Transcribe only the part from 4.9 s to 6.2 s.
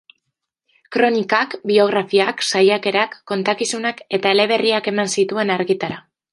eman zituen argitara.